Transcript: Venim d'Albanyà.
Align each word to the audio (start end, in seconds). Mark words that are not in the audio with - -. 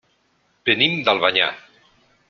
Venim 0.69 0.97
d'Albanyà. 1.09 1.53